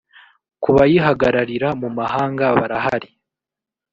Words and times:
ku 0.61 0.69
bayihagararira 0.75 1.69
mu 1.81 1.89
mahanga 1.97 2.45
barahari 2.59 3.09